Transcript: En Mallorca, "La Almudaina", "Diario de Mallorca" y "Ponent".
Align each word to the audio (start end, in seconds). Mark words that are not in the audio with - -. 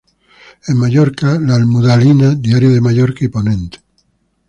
En 0.67 0.77
Mallorca, 0.79 1.37
"La 1.39 1.53
Almudaina", 1.57 2.33
"Diario 2.33 2.71
de 2.71 2.81
Mallorca" 2.81 3.23
y 3.23 3.27
"Ponent". 3.27 3.75